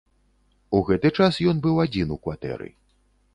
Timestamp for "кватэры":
2.25-2.73